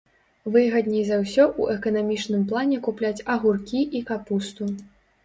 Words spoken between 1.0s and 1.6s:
за ўсё